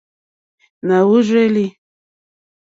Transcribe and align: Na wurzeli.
Na 0.87 0.97
wurzeli. 1.09 1.65